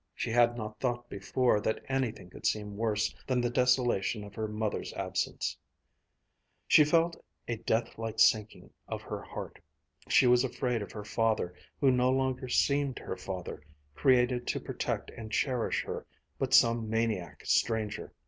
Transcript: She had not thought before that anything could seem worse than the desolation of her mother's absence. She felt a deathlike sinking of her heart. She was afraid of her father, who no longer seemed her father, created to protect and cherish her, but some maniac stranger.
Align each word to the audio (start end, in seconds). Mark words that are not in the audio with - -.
She 0.15 0.31
had 0.31 0.57
not 0.57 0.79
thought 0.79 1.07
before 1.09 1.61
that 1.61 1.83
anything 1.87 2.31
could 2.31 2.47
seem 2.47 2.75
worse 2.75 3.13
than 3.27 3.39
the 3.39 3.51
desolation 3.51 4.23
of 4.23 4.33
her 4.33 4.47
mother's 4.47 4.91
absence. 4.95 5.55
She 6.67 6.83
felt 6.83 7.23
a 7.47 7.57
deathlike 7.57 8.19
sinking 8.19 8.71
of 8.87 9.03
her 9.03 9.21
heart. 9.21 9.59
She 10.09 10.25
was 10.25 10.43
afraid 10.43 10.81
of 10.81 10.91
her 10.91 11.05
father, 11.05 11.53
who 11.79 11.91
no 11.91 12.09
longer 12.09 12.47
seemed 12.49 12.97
her 12.97 13.15
father, 13.15 13.61
created 13.93 14.47
to 14.47 14.59
protect 14.59 15.11
and 15.11 15.31
cherish 15.31 15.83
her, 15.83 16.07
but 16.39 16.55
some 16.55 16.89
maniac 16.89 17.45
stranger. 17.45 18.11